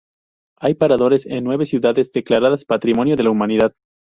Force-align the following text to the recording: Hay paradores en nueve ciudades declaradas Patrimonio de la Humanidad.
Hay 0.57 0.73
paradores 0.73 1.27
en 1.27 1.43
nueve 1.43 1.67
ciudades 1.67 2.11
declaradas 2.11 2.65
Patrimonio 2.65 3.15
de 3.15 3.21
la 3.23 3.29
Humanidad. 3.29 3.75